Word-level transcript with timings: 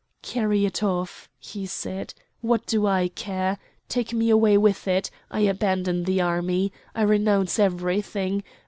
"Carry 0.23 0.65
it 0.65 0.81
off," 0.81 1.29
he 1.37 1.67
said, 1.67 2.15
"what 2.41 2.65
do 2.65 2.87
I 2.87 3.09
care? 3.09 3.59
take 3.87 4.13
me 4.15 4.31
away 4.31 4.57
with 4.57 4.87
it! 4.87 5.11
I 5.29 5.41
abandon 5.41 6.05
the 6.05 6.19
army! 6.19 6.73
I 6.95 7.03
renounce 7.03 7.59
everything! 7.59 8.43